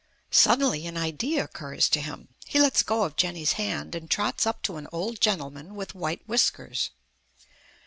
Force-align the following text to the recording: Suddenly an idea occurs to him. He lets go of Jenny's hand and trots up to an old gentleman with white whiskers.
Suddenly 0.31 0.87
an 0.87 0.97
idea 0.97 1.43
occurs 1.43 1.87
to 1.89 2.01
him. 2.01 2.29
He 2.47 2.59
lets 2.59 2.81
go 2.81 3.03
of 3.03 3.15
Jenny's 3.17 3.51
hand 3.51 3.93
and 3.93 4.09
trots 4.09 4.47
up 4.47 4.63
to 4.63 4.77
an 4.77 4.87
old 4.91 5.21
gentleman 5.21 5.75
with 5.75 5.93
white 5.93 6.27
whiskers. 6.27 6.89